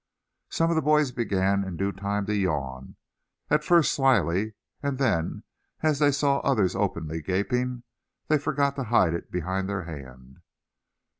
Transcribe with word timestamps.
Some 0.49 0.71
of 0.71 0.75
the 0.75 0.81
boys 0.81 1.11
began 1.11 1.63
in 1.63 1.77
due 1.77 1.91
time 1.91 2.25
to 2.25 2.35
yawn, 2.35 2.95
at 3.51 3.63
first 3.63 3.93
slily; 3.93 4.55
and 4.81 4.97
then 4.97 5.43
as 5.81 5.99
they 5.99 6.11
saw 6.11 6.39
others 6.39 6.75
openly 6.75 7.21
gaping, 7.21 7.83
they 8.27 8.39
forgot 8.39 8.75
to 8.77 8.85
hide 8.85 9.13
it 9.13 9.29
behind 9.29 9.69
their 9.69 9.83
hand. 9.83 10.41